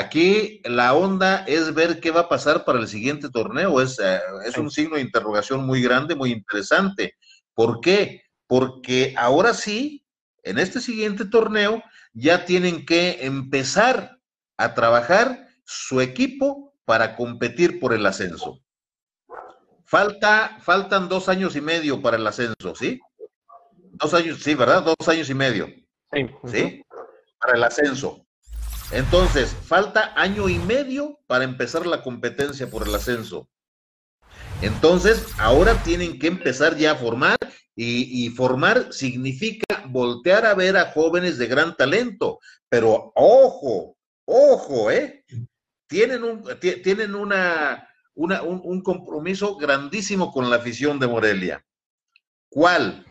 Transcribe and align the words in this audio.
Aquí 0.00 0.62
la 0.64 0.94
onda 0.94 1.44
es 1.46 1.74
ver 1.74 2.00
qué 2.00 2.10
va 2.10 2.20
a 2.20 2.28
pasar 2.30 2.64
para 2.64 2.78
el 2.78 2.88
siguiente 2.88 3.28
torneo. 3.28 3.82
Es, 3.82 3.98
eh, 3.98 4.18
es 4.46 4.56
un 4.56 4.70
signo 4.70 4.96
de 4.96 5.02
interrogación 5.02 5.66
muy 5.66 5.82
grande, 5.82 6.14
muy 6.14 6.32
interesante. 6.32 7.16
¿Por 7.52 7.80
qué? 7.80 8.22
Porque 8.46 9.12
ahora 9.18 9.52
sí, 9.52 10.06
en 10.42 10.58
este 10.58 10.80
siguiente 10.80 11.26
torneo, 11.26 11.82
ya 12.14 12.46
tienen 12.46 12.86
que 12.86 13.26
empezar 13.26 14.18
a 14.56 14.72
trabajar 14.72 15.48
su 15.66 16.00
equipo 16.00 16.74
para 16.86 17.14
competir 17.14 17.78
por 17.78 17.92
el 17.92 18.06
ascenso. 18.06 18.58
Falta, 19.84 20.56
faltan 20.62 21.10
dos 21.10 21.28
años 21.28 21.56
y 21.56 21.60
medio 21.60 22.00
para 22.00 22.16
el 22.16 22.26
ascenso, 22.26 22.74
¿sí? 22.74 22.98
Dos 23.74 24.14
años, 24.14 24.42
sí, 24.42 24.54
¿verdad? 24.54 24.82
Dos 24.82 25.08
años 25.08 25.28
y 25.28 25.34
medio. 25.34 25.66
Sí. 26.10 26.26
¿Sí? 26.46 26.82
Para 27.38 27.58
el 27.58 27.64
ascenso. 27.64 28.24
Entonces, 28.92 29.54
falta 29.66 30.12
año 30.16 30.48
y 30.48 30.58
medio 30.58 31.20
para 31.28 31.44
empezar 31.44 31.86
la 31.86 32.02
competencia 32.02 32.68
por 32.68 32.86
el 32.86 32.94
ascenso. 32.94 33.48
Entonces, 34.62 35.28
ahora 35.38 35.80
tienen 35.84 36.18
que 36.18 36.26
empezar 36.26 36.76
ya 36.76 36.92
a 36.92 36.96
formar 36.96 37.36
y, 37.76 38.28
formar 38.30 38.92
significa 38.92 39.64
voltear 39.86 40.44
a 40.44 40.54
ver 40.54 40.76
a 40.76 40.92
jóvenes 40.92 41.38
de 41.38 41.46
gran 41.46 41.76
talento. 41.76 42.40
Pero 42.68 43.12
ojo, 43.14 43.96
ojo, 44.26 44.90
¿eh? 44.90 45.24
Tienen 45.86 46.24
un, 46.24 46.44
tienen 46.82 47.14
una, 47.14 47.88
un, 48.14 48.32
un 48.32 48.82
compromiso 48.82 49.56
grandísimo 49.56 50.30
con 50.32 50.50
la 50.50 50.56
afición 50.56 50.98
de 50.98 51.06
Morelia. 51.06 51.64
¿Cuál? 52.50 53.06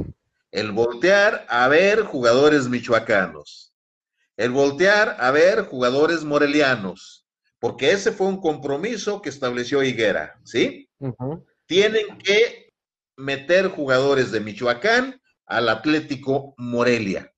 El 0.51 0.71
voltear 0.71 1.45
a 1.49 1.67
ver 1.67 2.03
jugadores 2.03 2.67
michoacanos. 2.67 3.68
El 4.39 4.51
voltear 4.51 5.17
a 5.19 5.31
ver 5.31 5.63
jugadores 5.63 6.23
morelianos. 6.23 7.27
Porque 7.59 7.91
ese 7.91 8.13
fue 8.13 8.27
un 8.27 8.39
compromiso 8.39 9.21
que 9.21 9.27
estableció 9.27 9.83
Higuera, 9.83 10.39
¿sí? 10.45 10.89
Tienen 11.65 12.17
que 12.19 12.71
meter 13.17 13.67
jugadores 13.67 14.31
de 14.31 14.39
Michoacán 14.39 15.21
al 15.45 15.67
Atlético 15.67 16.53
Morelia. 16.55 17.33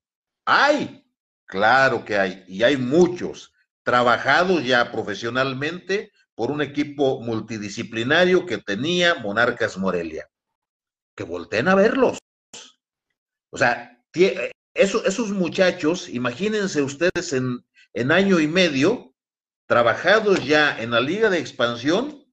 Hay, 0.45 1.03
claro 1.47 2.05
que 2.05 2.19
hay, 2.19 2.43
y 2.47 2.61
hay 2.61 2.77
muchos 2.77 3.51
trabajados 3.81 4.63
ya 4.63 4.91
profesionalmente 4.91 6.11
por 6.35 6.51
un 6.51 6.61
equipo 6.61 7.19
multidisciplinario 7.19 8.45
que 8.45 8.59
tenía 8.59 9.15
Monarcas 9.15 9.75
Morelia. 9.75 10.29
Que 11.15 11.23
volteen 11.23 11.67
a 11.67 11.73
verlos. 11.73 12.19
O 13.49 13.57
sea, 13.57 13.99
esos, 14.73 15.31
muchachos, 15.31 16.09
imagínense 16.09 16.81
ustedes 16.81 17.33
en, 17.33 17.65
en 17.93 18.11
año 18.11 18.39
y 18.39 18.47
medio, 18.47 19.13
trabajados 19.65 20.45
ya 20.45 20.81
en 20.81 20.91
la 20.91 21.01
liga 21.01 21.29
de 21.29 21.39
expansión, 21.39 22.25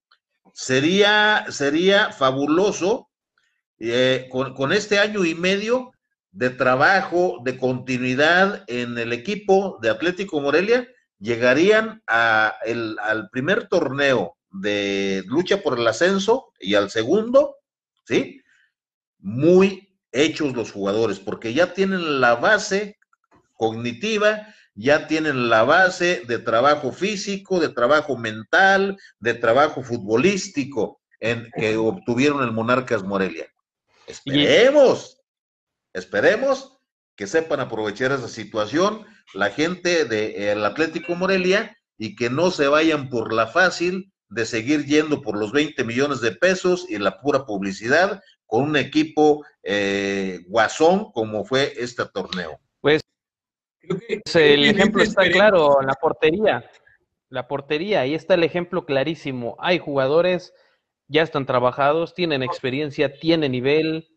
sería, 0.52 1.46
sería 1.50 2.12
fabuloso 2.12 3.08
eh, 3.78 4.28
con, 4.30 4.72
este 4.72 4.98
año 4.98 5.24
y 5.24 5.34
medio 5.34 5.92
de 6.30 6.50
trabajo, 6.50 7.38
de 7.44 7.58
continuidad 7.58 8.64
en 8.66 8.98
el 8.98 9.12
equipo 9.12 9.78
de 9.80 9.90
Atlético 9.90 10.40
Morelia, 10.40 10.88
llegarían 11.18 12.02
a 12.06 12.54
al 13.02 13.28
primer 13.30 13.68
torneo 13.68 14.36
de 14.50 15.24
lucha 15.26 15.62
por 15.62 15.78
el 15.78 15.86
ascenso 15.86 16.52
y 16.60 16.74
al 16.74 16.90
segundo, 16.90 17.56
¿sí? 18.04 18.40
Muy 19.18 19.87
hechos 20.12 20.54
los 20.54 20.72
jugadores, 20.72 21.18
porque 21.18 21.54
ya 21.54 21.72
tienen 21.74 22.20
la 22.20 22.36
base 22.36 22.98
cognitiva, 23.54 24.54
ya 24.74 25.06
tienen 25.06 25.48
la 25.48 25.64
base 25.64 26.22
de 26.26 26.38
trabajo 26.38 26.92
físico, 26.92 27.58
de 27.58 27.68
trabajo 27.68 28.16
mental, 28.16 28.96
de 29.18 29.34
trabajo 29.34 29.82
futbolístico 29.82 31.00
en 31.20 31.50
que 31.56 31.76
obtuvieron 31.76 32.42
el 32.42 32.52
Monarcas 32.52 33.02
Morelia. 33.02 33.46
Esperemos, 34.06 35.20
esperemos 35.92 36.78
que 37.16 37.26
sepan 37.26 37.60
aprovechar 37.60 38.12
esa 38.12 38.28
situación 38.28 39.04
la 39.34 39.50
gente 39.50 40.04
del 40.04 40.64
Atlético 40.64 41.14
Morelia 41.14 41.76
y 41.98 42.14
que 42.14 42.30
no 42.30 42.50
se 42.50 42.68
vayan 42.68 43.10
por 43.10 43.32
la 43.32 43.48
fácil 43.48 44.12
de 44.28 44.46
seguir 44.46 44.84
yendo 44.84 45.22
por 45.22 45.36
los 45.36 45.52
20 45.52 45.82
millones 45.84 46.20
de 46.20 46.32
pesos 46.32 46.86
y 46.88 46.98
la 46.98 47.20
pura 47.20 47.44
publicidad 47.44 48.22
con 48.48 48.62
un 48.64 48.76
equipo 48.76 49.44
eh, 49.62 50.40
guasón 50.48 51.12
como 51.12 51.44
fue 51.44 51.74
este 51.76 52.04
torneo. 52.06 52.58
Pues 52.80 53.02
el 54.34 54.64
ejemplo 54.64 55.02
está 55.02 55.30
claro, 55.30 55.80
la 55.82 55.92
portería. 55.94 56.68
La 57.28 57.46
portería, 57.46 58.00
ahí 58.00 58.14
está 58.14 58.34
el 58.34 58.42
ejemplo 58.42 58.86
clarísimo. 58.86 59.54
Hay 59.58 59.78
jugadores, 59.78 60.54
ya 61.08 61.22
están 61.22 61.44
trabajados, 61.44 62.14
tienen 62.14 62.42
experiencia, 62.42 63.12
tienen 63.20 63.52
nivel. 63.52 64.08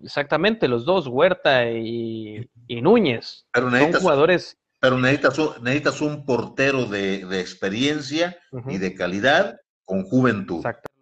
Exactamente, 0.00 0.66
los 0.66 0.86
dos, 0.86 1.06
Huerta 1.06 1.70
y, 1.70 2.48
Núñez. 2.68 3.46
Pero 3.52 3.70
son 3.70 3.92
jugadores. 3.92 4.58
Pero 4.80 4.98
necesitas 4.98 5.38
un, 5.38 5.50
necesitas 5.62 6.00
un 6.00 6.24
portero 6.24 6.86
de, 6.86 7.38
experiencia 7.38 8.38
y 8.68 8.78
de 8.78 8.94
calidad 8.94 9.56
con 9.84 10.04
juventud. 10.04 10.56
Exacto. 10.56 10.93